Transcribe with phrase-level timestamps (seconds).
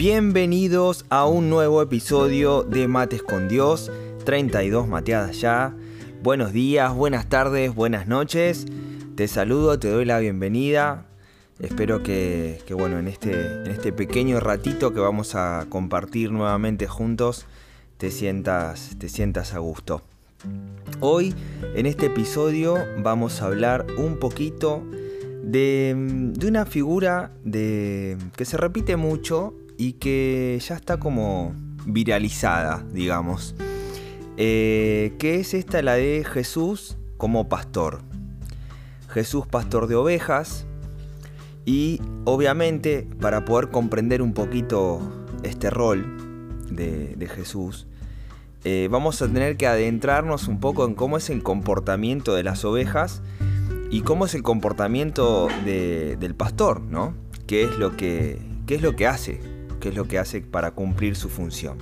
[0.00, 3.92] Bienvenidos a un nuevo episodio de Mates con Dios,
[4.24, 5.76] 32 mateadas ya.
[6.22, 8.64] Buenos días, buenas tardes, buenas noches.
[9.14, 11.04] Te saludo, te doy la bienvenida.
[11.58, 17.44] Espero que, bueno, en este, en este pequeño ratito que vamos a compartir nuevamente juntos,
[17.98, 20.00] te sientas, te sientas a gusto.
[21.00, 21.34] Hoy,
[21.74, 24.82] en este episodio, vamos a hablar un poquito
[25.42, 31.54] de, de una figura de, que se repite mucho y que ya está como
[31.86, 33.54] viralizada, digamos.
[34.36, 38.02] Eh, que es esta la de Jesús como pastor.
[39.08, 40.66] Jesús pastor de ovejas.
[41.64, 45.00] Y obviamente para poder comprender un poquito
[45.44, 46.04] este rol
[46.70, 47.86] de, Jesús,
[48.64, 52.66] eh, vamos a tener que adentrarnos un poco en cómo es el comportamiento de las
[52.66, 53.22] ovejas
[53.90, 57.14] y cómo es el comportamiento del pastor, ¿no?
[57.46, 59.49] ¿Qué es lo que, qué es lo que hace
[59.80, 61.78] qué es lo que hace para cumplir su función.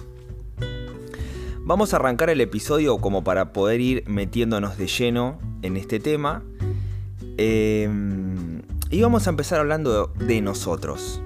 [1.61, 6.43] Vamos a arrancar el episodio como para poder ir metiéndonos de lleno en este tema.
[7.37, 11.21] Em, y vamos a empezar hablando de nosotros,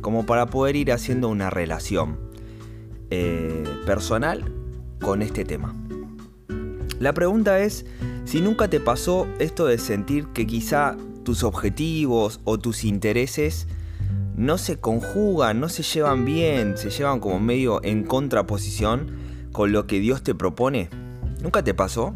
[0.00, 2.20] como para poder ir haciendo una relación
[3.10, 4.44] eh, personal
[5.00, 5.74] con este tema.
[7.00, 7.84] La pregunta es
[8.24, 13.66] si nunca te pasó esto de sentir que quizá tus objetivos o tus intereses
[14.40, 19.18] no se conjugan, no se llevan bien, se llevan como medio en contraposición
[19.52, 20.88] con lo que Dios te propone.
[21.42, 22.14] ¿Nunca te pasó?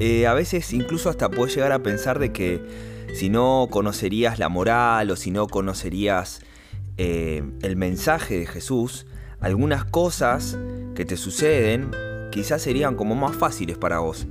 [0.00, 2.62] Eh, a veces incluso hasta puedes llegar a pensar de que
[3.14, 6.42] si no conocerías la moral o si no conocerías
[6.98, 9.06] eh, el mensaje de Jesús,
[9.40, 10.58] algunas cosas
[10.94, 11.90] que te suceden
[12.30, 14.26] quizás serían como más fáciles para vos.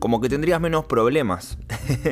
[0.00, 1.56] Como que tendrías menos problemas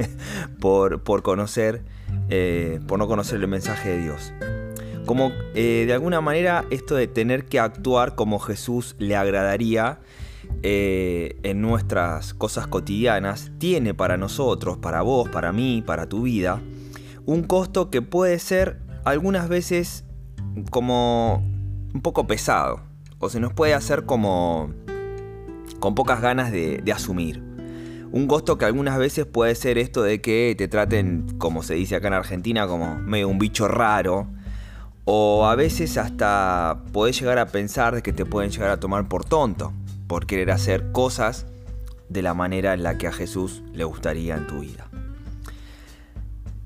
[0.60, 1.95] por, por conocer
[2.28, 4.32] eh, por no conocer el mensaje de Dios.
[5.04, 10.00] Como eh, de alguna manera esto de tener que actuar como Jesús le agradaría
[10.62, 16.60] eh, en nuestras cosas cotidianas, tiene para nosotros, para vos, para mí, para tu vida,
[17.24, 20.04] un costo que puede ser algunas veces
[20.70, 21.44] como
[21.94, 22.80] un poco pesado,
[23.18, 24.72] o se nos puede hacer como
[25.78, 27.45] con pocas ganas de asumir.
[28.16, 31.96] Un costo que algunas veces puede ser esto de que te traten, como se dice
[31.96, 34.26] acá en Argentina, como medio un bicho raro.
[35.04, 39.06] O a veces hasta podés llegar a pensar de que te pueden llegar a tomar
[39.06, 39.74] por tonto,
[40.06, 41.44] por querer hacer cosas
[42.08, 44.88] de la manera en la que a Jesús le gustaría en tu vida.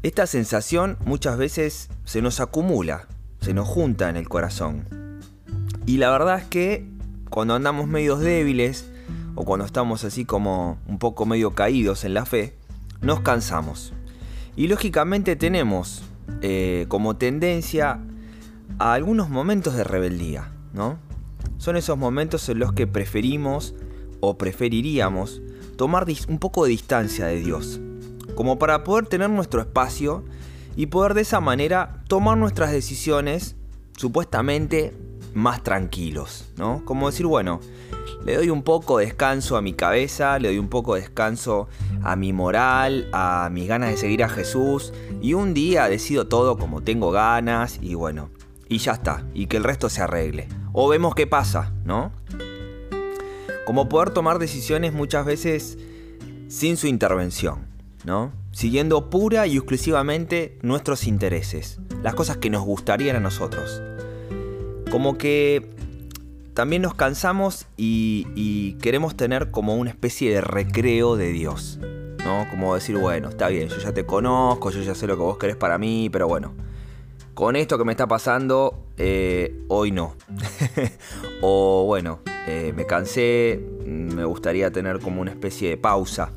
[0.05, 3.09] Esta sensación muchas veces se nos acumula,
[3.41, 4.87] se nos junta en el corazón.
[5.85, 6.87] Y la verdad es que
[7.29, 8.90] cuando andamos medios débiles,
[9.41, 12.59] o cuando estamos así como un poco medio caídos en la fe,
[13.01, 13.95] nos cansamos.
[14.55, 16.03] Y lógicamente tenemos
[16.43, 18.03] eh, como tendencia
[18.79, 20.99] a algunos momentos de rebeldía, ¿no?
[21.57, 23.75] Son esos momentos en los que preferimos
[24.21, 25.41] o preferiríamos
[25.79, 27.81] tomar un poco de distancia de Dios,
[28.35, 30.23] como para poder tener nuestro espacio
[30.77, 33.57] y poder de esa manera tomar nuestras decisiones
[33.97, 34.93] supuestamente
[35.35, 36.85] más tranquilos, ¿no?
[36.85, 37.61] Como decir, bueno,
[38.25, 41.69] le doy un poco de descanso a mi cabeza, le doy un poco de descanso
[42.03, 46.57] a mi moral, a mis ganas de seguir a Jesús y un día decido todo
[46.57, 48.31] como tengo ganas y bueno,
[48.69, 50.49] y ya está, y que el resto se arregle.
[50.73, 52.13] O vemos qué pasa, ¿no?
[53.67, 55.79] Como poder tomar decisiones muchas veces
[56.49, 57.69] sin su intervención,
[58.05, 58.33] ¿no?
[58.53, 63.81] Siguiendo pura y exclusivamente nuestros intereses, las cosas que nos gustarían a nosotros.
[64.91, 65.71] Como que
[66.55, 71.79] también nos cansamos y, queremos tener como una especie de recreo de Dios.
[72.25, 72.47] ¿no?
[72.51, 75.39] Como decir, bueno, está bien, yo ya te conozco, yo ya sé lo que vos
[75.39, 76.53] querés para mí, pero bueno,
[77.35, 80.17] con esto que me está pasando, eh, hoy no.
[81.41, 86.33] o bueno, eh, me cansé, me gustaría tener como una especie de pausa.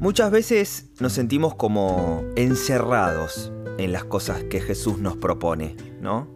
[0.00, 6.28] Muchas veces nos sentimos como encerrados en las cosas que Jesús nos propone, ¿no?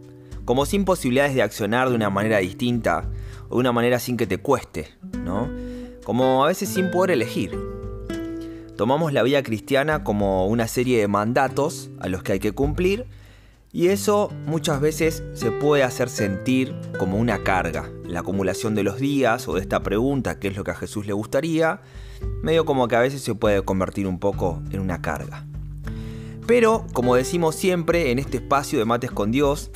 [0.43, 3.09] Como sin posibilidades de accionar de una manera distinta
[3.47, 4.89] o de una manera sin que te cueste,
[5.23, 5.49] ¿no?
[6.03, 7.57] Como a veces sin poder elegir.
[8.75, 13.05] Tomamos la vida cristiana como una serie de mandatos a los que hay que cumplir
[13.73, 18.99] y eso muchas veces se puede hacer sentir como una carga, la acumulación de los
[18.99, 21.81] días o de esta pregunta, qué es lo que a Jesús le gustaría,
[22.43, 25.47] medio como que a veces se puede convertir un poco en una carga.
[26.45, 29.71] Pero, como decimos siempre en este espacio de Mates con Dios,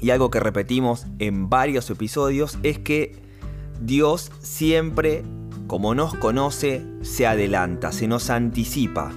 [0.00, 3.14] y algo que repetimos en varios episodios, es que
[3.80, 5.22] Dios siempre,
[5.68, 9.12] como nos conoce, se adelanta, se nos anticipa.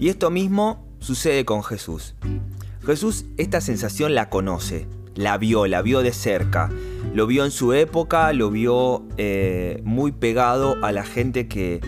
[0.00, 2.16] Y esto mismo sucede con Jesús.
[2.90, 6.70] Jesús esta sensación la conoce, la vio, la vio de cerca,
[7.14, 11.80] lo vio en su época, lo vio eh, muy pegado a la gente que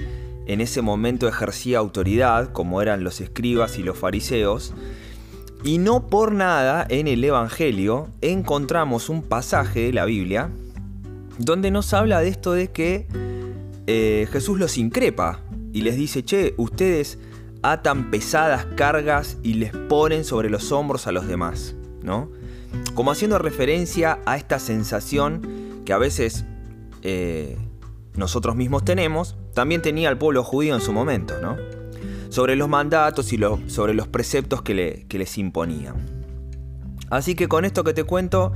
[0.47, 4.75] en ese momento ejercía autoridad, como eran los escribas y los fariseos.
[5.65, 10.51] Y no por nada en el Evangelio encontramos un pasaje de la Biblia
[11.37, 13.09] donde nos habla de esto de que
[13.89, 15.41] eh, Jesús los increpa
[15.73, 17.19] y les dice, che, ustedes
[17.63, 22.31] atan pesadas cargas y les ponen sobre los hombros a los demás, ¿no?
[22.95, 26.45] Como haciendo referencia a esta sensación que a veces
[27.03, 27.57] eh,
[28.15, 31.57] nosotros mismos tenemos, también tenía el pueblo judío en su momento, ¿no?
[32.31, 35.95] Sobre los mandatos y sobre los preceptos que, que les imponían.
[37.11, 38.53] Así que con esto que te cuento,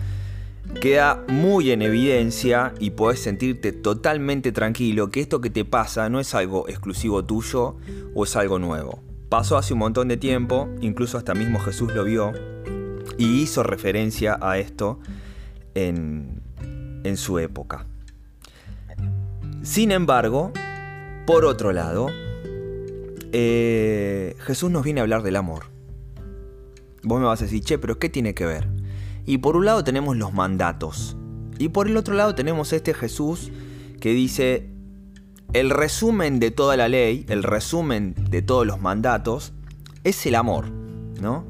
[0.80, 6.20] queda muy en evidencia y podés sentirte totalmente tranquilo que esto que te pasa no
[6.20, 7.76] es algo exclusivo tuyo
[8.14, 9.02] o es algo nuevo.
[9.28, 12.32] Pasó hace un montón de tiempo, incluso hasta mismo Jesús lo vio
[13.18, 15.00] y hizo referencia a esto
[15.74, 16.42] en,
[17.16, 17.86] su época.
[19.62, 20.52] Sin embargo,
[21.24, 22.08] por otro lado,
[23.32, 25.66] eh, Jesús nos viene a hablar del amor.
[27.04, 28.75] Vos me vas a decir, che, pero ¿qué tiene que ver?
[29.26, 31.16] Y por un lado tenemos los mandatos.
[31.58, 33.50] Y por el otro lado tenemos este Jesús
[34.00, 34.70] que dice,
[35.52, 39.52] el resumen de toda la ley, el resumen de todos los mandatos,
[40.04, 40.70] es el amor,
[41.20, 41.44] ¿no?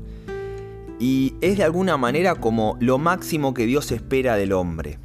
[0.98, 4.98] Y es de alguna manera como lo máximo que Dios espera del hombre.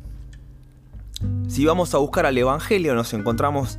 [1.47, 3.77] Si vamos a buscar al Evangelio nos encontramos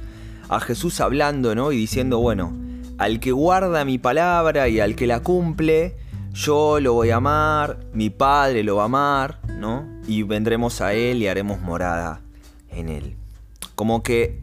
[0.48, 1.72] a Jesús hablando, ¿no?
[1.72, 2.54] Y diciendo, bueno,
[2.98, 5.96] al que guarda mi palabra y al que la cumple,
[6.32, 9.86] yo lo voy a amar, mi Padre lo va a amar, ¿no?
[10.06, 12.20] Y vendremos a Él y haremos morada
[12.70, 13.16] en Él.
[13.74, 14.40] Como que,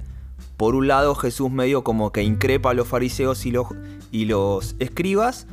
[0.55, 3.67] por un lado, Jesús medio como que increpa a los fariseos y los,
[4.11, 5.47] y los escribas,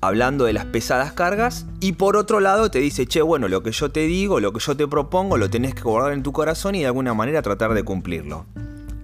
[0.00, 3.70] hablando de las pesadas cargas, y por otro lado te dice, che, bueno, lo que
[3.70, 6.74] yo te digo, lo que yo te propongo, lo tenés que guardar en tu corazón
[6.74, 8.46] y de alguna manera tratar de cumplirlo.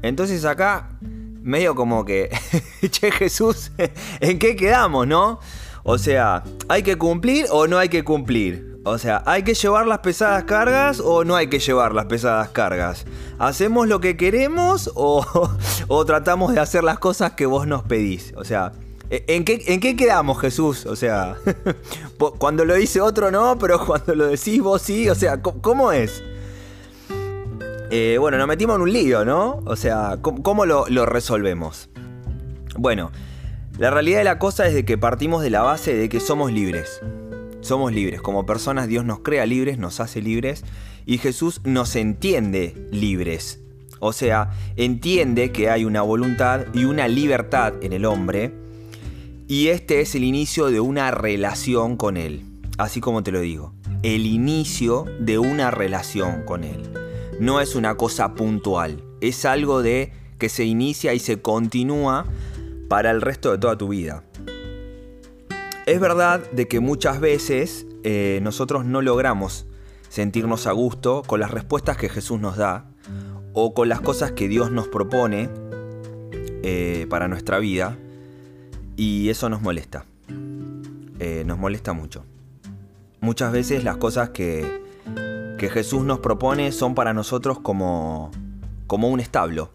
[0.03, 2.31] Entonces acá, medio como que,
[2.91, 3.71] che Jesús,
[4.21, 5.39] ¿en qué quedamos, no?
[5.87, 8.81] O sea, ¿hay que cumplir o no hay que cumplir?
[8.87, 12.49] O sea, ¿hay que llevar las pesadas cargas o no hay que llevar las pesadas
[12.49, 13.05] cargas?
[13.39, 15.25] ¿Hacemos lo que queremos o,
[16.07, 18.33] tratamos de hacer las cosas que vos nos pedís?
[18.37, 18.73] O sea,
[19.11, 20.87] ¿en qué, en qué quedamos Jesús?
[20.87, 21.37] O sea,
[22.38, 26.23] cuando lo dice otro no, pero cuando lo decís vos sí, o sea, ¿cómo es?
[27.91, 29.62] Eh, bueno, nos metimos en un lío, ¿no?
[29.67, 31.91] O sea, ¿cómo, lo, lo resolvemos?
[32.76, 33.12] Bueno,
[33.78, 36.52] la realidad de la cosa es de que partimos de la base de que somos
[36.52, 37.00] libres.
[37.61, 38.21] Somos libres.
[38.21, 40.64] Como personas Dios nos crea libres, nos hace libres
[41.07, 43.61] y Jesús nos entiende libres.
[43.99, 48.52] O sea, entiende que hay una voluntad y una libertad en el hombre
[49.49, 52.45] y este es el inicio de una relación con Él.
[52.78, 56.81] Así como te lo digo, el inicio de una relación con Él.
[57.40, 62.26] No es una cosa puntual, es algo de que se inicia y se continúa
[62.88, 64.25] para el resto de toda tu vida.
[65.87, 69.67] Es verdad de que muchas veces eh, nosotros no logramos
[70.09, 72.87] sentirnos a gusto con las respuestas que Jesús nos da
[73.53, 75.50] o con las cosas que Dios nos propone
[76.62, 77.99] eh, para nuestra vida
[78.97, 80.07] y eso nos molesta.
[81.19, 82.25] Eh, nos molesta mucho.
[83.21, 84.83] Muchas veces las cosas que,
[85.59, 88.31] que Jesús nos propone son para nosotros como,
[88.87, 89.71] como un establo.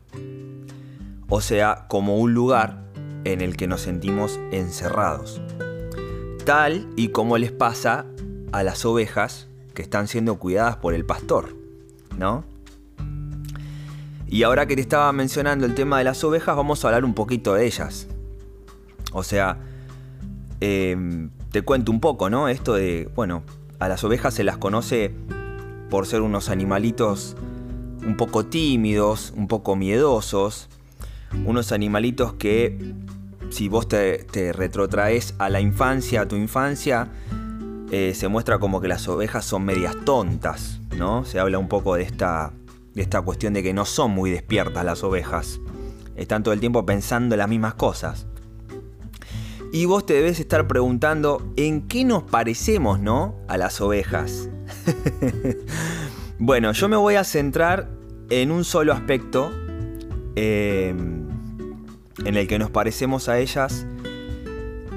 [1.29, 2.88] O sea, como un lugar
[3.23, 5.41] en el que nos sentimos encerrados.
[6.45, 8.05] Tal y como les pasa
[8.51, 11.55] a las ovejas que están siendo cuidadas por el pastor,
[12.17, 12.43] ¿no?
[14.27, 17.13] Y ahora que te estaba mencionando el tema de las ovejas, vamos a hablar un
[17.13, 18.07] poquito de ellas.
[19.11, 19.57] O sea,
[20.59, 22.47] em, te cuento un poco, ¿no?
[22.47, 23.43] Esto de, bueno,
[23.79, 25.13] a las ovejas se las conoce
[25.89, 27.35] por ser unos animalitos
[28.05, 30.69] un poco tímidos, un poco miedosos,
[31.45, 32.95] unos animalitos que
[33.49, 37.09] si vos te, retrotraes a la infancia, a tu infancia,
[37.91, 41.25] eh, se muestra como que las ovejas son medias tontas, ¿no?
[41.25, 42.53] Se habla un poco de esta,
[42.93, 45.59] de esta cuestión de que no son muy despiertas las ovejas.
[46.15, 48.27] Están todo el tiempo pensando en las mismas cosas.
[49.71, 53.35] Y vos te debes estar preguntando en qué nos parecemos, ¿no?
[53.47, 54.49] A las ovejas.
[56.39, 57.89] bueno, yo me voy a centrar
[58.29, 59.51] en un solo aspecto
[60.35, 60.93] eh,
[62.25, 63.85] en el que nos parecemos a ellas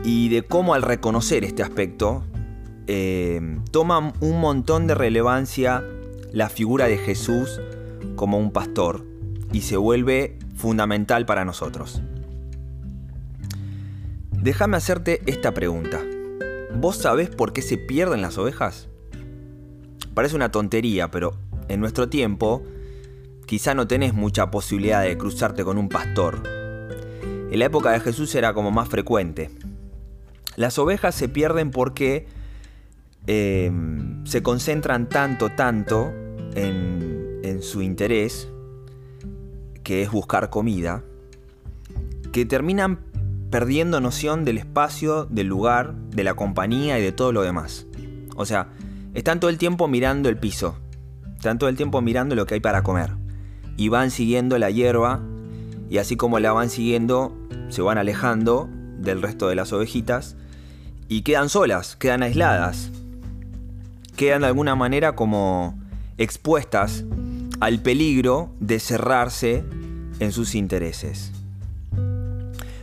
[0.04, 2.24] y de cómo al reconocer este aspecto
[2.86, 5.84] eh, toma un montón de relevancia
[6.32, 7.60] la figura de Jesús
[8.16, 9.04] como un pastor
[9.52, 12.02] y se vuelve fundamental para nosotros.
[14.32, 16.00] Déjame hacerte esta pregunta.
[16.74, 18.88] ¿Vos sabés por qué se pierden las ovejas?
[20.14, 21.34] Parece una tontería, pero
[21.68, 22.62] en nuestro tiempo
[23.46, 26.61] quizá no tenés mucha posibilidad de cruzarte con un pastor.
[27.52, 29.50] En la época de Jesús era como más frecuente.
[30.56, 32.26] Las ovejas se pierden porque
[33.26, 36.14] em, se concentran tanto, tanto
[36.54, 38.48] en, en su interés,
[39.84, 41.04] que es buscar comida,
[42.32, 43.00] que terminan
[43.50, 47.86] perdiendo noción del espacio, del lugar, de la compañía y de todo lo demás.
[48.34, 48.68] O sea,
[49.12, 50.78] están todo el tiempo mirando el piso,
[51.36, 53.10] están todo el tiempo mirando lo que hay para comer.
[53.76, 55.20] Y van siguiendo la hierba
[55.92, 57.36] y así como la van siguiendo,
[57.68, 60.36] se van alejando del resto de las ovejitas
[61.06, 62.90] y quedan solas, quedan aisladas.
[64.16, 65.78] Quedan de alguna manera como
[66.16, 67.04] expuestas
[67.60, 69.64] al peligro de cerrarse
[70.18, 71.30] en sus intereses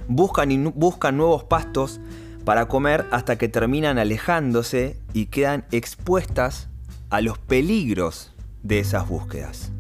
[0.07, 1.99] buscan, y buscan nuevos pastos
[2.45, 6.67] para comer hasta que terminan alejándose y quedan expuestas
[7.09, 9.71] a los peligros de esas búsquedas.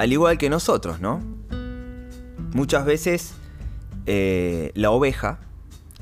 [0.00, 1.20] Al igual que nosotros, ¿no?
[2.54, 3.34] Muchas veces
[4.06, 5.40] eh, la oveja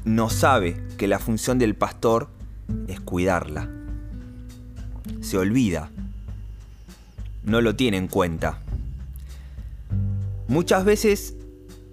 [0.04, 2.28] no sabe que la función del pastor
[2.86, 3.68] es cuidarla.
[5.20, 5.90] Se olvida.
[7.42, 8.60] No lo tiene en cuenta.
[10.46, 11.34] Muchas veces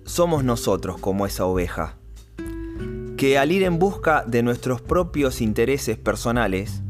[0.06, 1.96] somos nosotros como esa oveja,
[3.18, 6.84] que al ir en busca de nuestros propios intereses personales,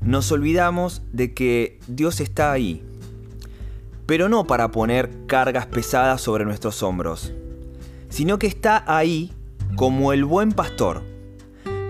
[0.00, 2.82] nos olvidamos de que Dios está ahí,
[4.10, 7.32] pero no para poner cargas pesadas sobre nuestros hombros,
[8.08, 9.32] sino que está ahí
[9.76, 11.04] como el buen pastor,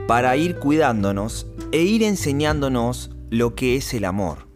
[0.07, 4.47] para ir cuidándonos e ir enseñándonos lo que es el amor.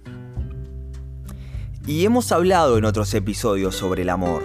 [1.87, 4.43] Y hemos hablado en otros episodios sobre el amor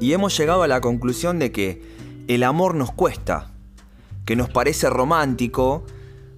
[0.00, 1.82] y hemos llegado a la conclusión de que
[2.26, 3.50] el amor nos cuesta,
[4.24, 5.84] que nos parece romántico,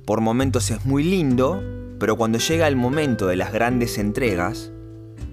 [0.05, 1.63] por momentos es muy lindo,
[2.01, 4.73] pero cuando llega el momento de las grandes entregas,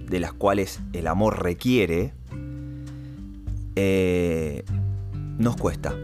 [0.09, 2.13] de las cuales el amor requiere,
[3.75, 4.63] eh,
[5.37, 5.95] nos cuesta,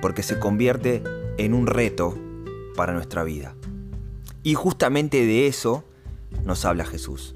[0.00, 1.02] porque se convierte
[1.36, 2.18] en un reto
[2.76, 3.54] para nuestra vida.
[4.42, 5.84] Y justamente de eso
[6.44, 7.34] nos habla Jesús.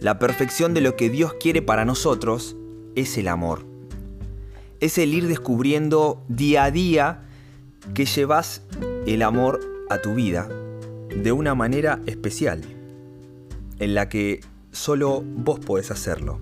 [0.00, 2.56] La perfección de lo que Dios quiere para nosotros
[2.96, 3.64] es el amor.
[4.80, 7.28] Es el ir descubriendo día a día
[7.94, 8.62] que llevas
[9.06, 10.48] el amor a tu vida
[11.14, 12.62] de una manera especial,
[13.82, 16.40] en la que solo vos podés hacerlo.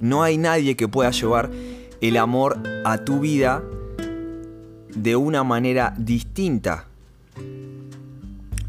[0.00, 1.50] No hay nadie que pueda llevar
[2.00, 3.62] el amor a tu vida
[4.94, 6.88] de una manera distinta.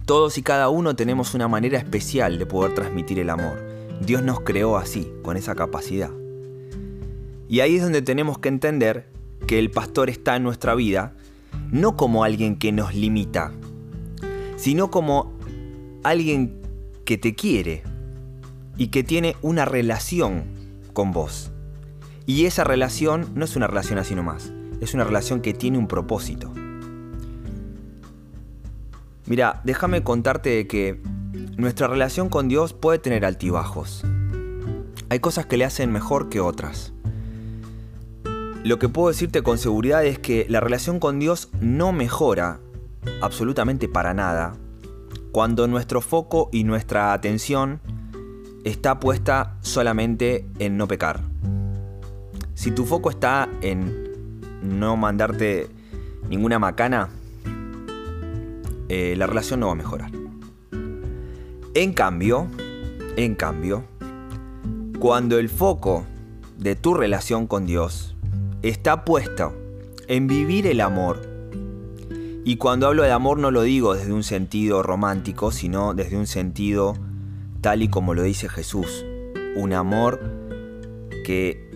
[0.06, 3.62] Todos y cada uno tenemos una manera especial de poder transmitir el amor.
[4.00, 6.12] Dios nos creó así, con esa capacidad.
[7.50, 9.08] Y ahí es donde tenemos que entender
[9.46, 11.14] que el pastor está en nuestra vida
[11.72, 13.52] no como alguien que nos limita,
[14.56, 15.34] sino como
[16.04, 16.63] alguien
[17.06, 17.84] que te quiere
[18.78, 20.46] y que tiene una relación
[20.94, 21.52] con vos.
[22.26, 25.88] Y esa relación no es una relación así nomás, es una relación que tiene un
[25.88, 26.54] propósito.
[29.26, 31.02] Mira, déjame contarte que
[31.58, 34.04] nuestra relación con Dios puede tener altibajos.
[35.10, 36.94] Hay cosas que le hacen mejor que otras.
[38.64, 42.60] Lo que puedo decirte con seguridad es que la relación con Dios no mejora
[43.22, 44.56] absolutamente para nada
[45.34, 47.82] cuando nuestro foco y nuestra atención
[48.64, 51.22] está puesta solamente en no pecar.
[52.54, 55.70] Si tu foco está en no mandarte
[56.30, 57.10] ninguna macana,
[58.90, 60.12] eh, la relación no va a mejorar.
[61.74, 62.48] En cambio,
[63.18, 63.86] en cambio,
[65.00, 66.06] cuando el foco
[66.60, 68.16] de tu relación con Dios
[68.62, 69.52] está puesto
[70.08, 71.33] en vivir el amor,
[72.46, 76.28] y cuando hablo de amor no lo digo desde un sentido romántico, sino desde un
[76.28, 76.96] sentido
[77.62, 79.06] tal y como lo dice Jesús,
[79.56, 80.20] un amor
[81.26, 81.72] que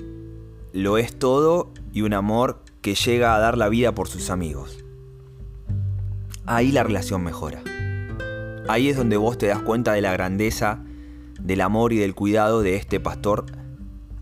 [0.74, 4.84] lo es todo y un amor que llega a dar la vida por sus amigos.
[6.46, 7.64] Ahí la relación mejora.
[8.68, 10.84] Ahí es donde vos te das cuenta de la grandeza
[11.40, 13.46] del amor y del cuidado de este pastor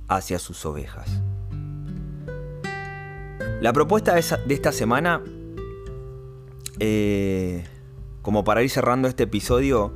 [0.07, 1.21] hacia sus ovejas.
[3.61, 5.21] La propuesta de esta semana,
[6.79, 7.65] eh,
[8.21, 9.93] como para ir cerrando este episodio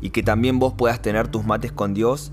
[0.00, 2.32] y que también vos puedas tener tus mates con Dios,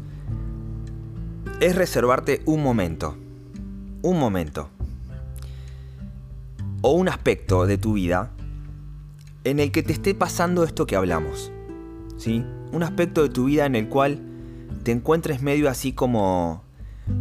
[1.59, 3.15] es reservarte un momento,
[4.01, 4.69] un momento,
[6.81, 8.31] o un aspecto de tu vida
[9.43, 11.51] en el que te esté pasando esto que hablamos.
[12.17, 12.43] ¿sí?
[12.71, 14.19] Un aspecto de tu vida en el cual
[14.83, 16.63] te encuentres medio así como,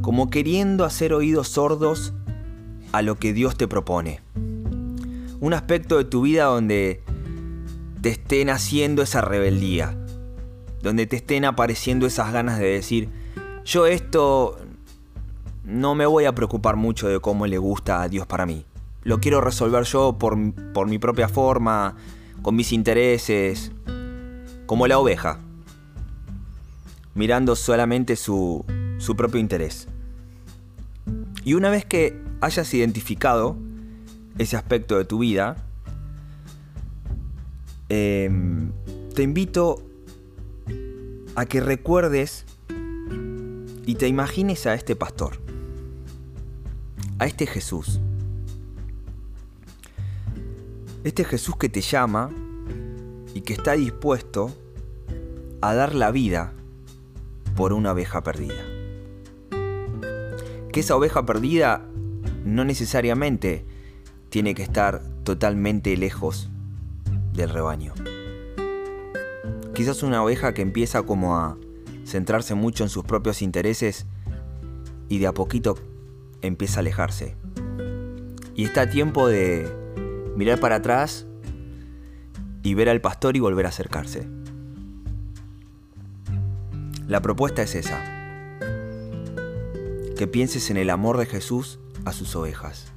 [0.02, 2.12] como queriendo hacer oídos sordos
[2.92, 4.20] a lo que Dios te propone.
[5.40, 7.02] Un aspecto de tu vida donde
[8.00, 9.96] te estén haciendo esa rebeldía,
[10.82, 13.08] donde te estén apareciendo esas ganas de decir,
[13.64, 14.58] yo esto
[15.64, 18.64] no me voy a preocupar mucho de cómo le gusta a Dios para mí.
[19.02, 20.36] Lo quiero resolver yo por,
[20.72, 21.96] por mi propia forma,
[22.42, 23.72] con mis intereses,
[24.66, 25.40] como la oveja,
[27.14, 28.64] mirando solamente su,
[28.98, 29.88] su propio interés.
[31.44, 33.56] Y una vez que hayas identificado
[34.38, 35.56] ese aspecto de tu vida,
[37.88, 38.70] em,
[39.14, 39.82] te invito
[41.34, 42.44] a que recuerdes
[43.86, 45.38] y te imagines a este pastor,
[47.18, 48.00] a este Jesús.
[51.04, 52.30] Este Jesús que te llama
[53.32, 54.52] y que está dispuesto
[55.60, 56.52] a dar la vida
[57.54, 58.64] por una oveja perdida.
[60.72, 61.86] Que esa oveja perdida
[62.44, 63.64] no necesariamente
[64.36, 66.50] tiene que estar totalmente lejos
[67.32, 67.94] del rebaño.
[69.72, 71.56] Quizás una oveja que empieza como a
[72.04, 74.04] centrarse mucho en sus propios intereses
[75.08, 75.78] y de a poquito
[76.42, 77.34] empieza a alejarse.
[78.54, 79.66] Y está a tiempo de
[80.36, 81.26] mirar para atrás
[82.62, 84.28] y ver al pastor y volver a acercarse.
[87.08, 88.04] La propuesta es esa.
[90.14, 92.92] Que pienses en el amor de Jesús a sus ovejas.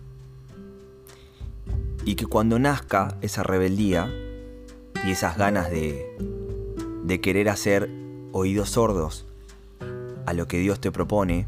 [2.06, 4.12] Y que cuando nazca esa rebeldía
[5.06, 6.06] y esas ganas de,
[7.04, 7.90] de querer hacer
[8.32, 9.26] oídos sordos
[10.26, 11.48] a lo que Dios te propone,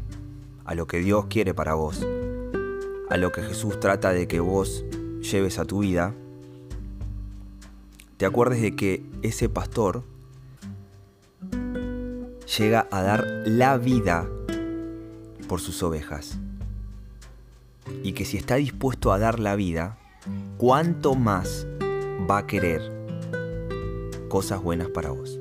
[0.64, 2.06] a lo que Dios quiere para vos,
[3.10, 4.84] a lo que Jesús trata de que vos
[5.20, 6.14] lleves a tu vida,
[8.16, 10.04] te acuerdes de que ese pastor
[12.58, 14.28] llega a dar la vida
[15.48, 16.38] por sus ovejas.
[18.02, 19.98] Y que si está dispuesto a dar la vida,
[20.56, 21.66] ¿cuánto más
[22.30, 22.80] va a querer
[24.28, 25.38] cosas buenas para vos?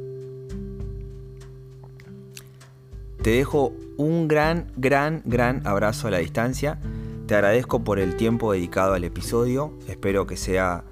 [3.21, 6.79] Te dejo un gran, gran, gran abrazo a la distancia.
[7.27, 9.77] Te agradezco por el tiempo dedicado al episodio.
[9.87, 10.83] Espero que sea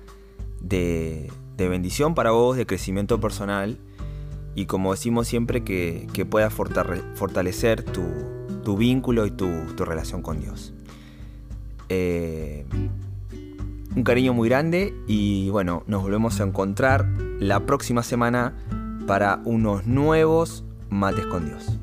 [0.61, 3.79] de bendición para vos, de crecimiento personal
[4.55, 9.47] y como decimos siempre que, que pueda fortalecer tu, vínculo y tu,
[9.77, 10.73] relación con Dios.
[11.87, 12.65] Eh,
[13.99, 17.05] un cariño muy grande y bueno, nos volvemos a encontrar
[17.41, 18.55] la próxima semana
[19.05, 21.77] para unos nuevos mates con Dios.